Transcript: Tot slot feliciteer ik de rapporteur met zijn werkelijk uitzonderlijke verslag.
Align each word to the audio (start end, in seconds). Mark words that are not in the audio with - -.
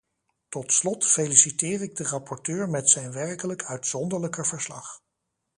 Tot 0.49 0.71
slot 0.73 1.05
feliciteer 1.05 1.81
ik 1.81 1.95
de 1.95 2.03
rapporteur 2.03 2.69
met 2.69 2.89
zijn 2.89 3.11
werkelijk 3.11 3.63
uitzonderlijke 3.63 4.43
verslag. 4.45 5.01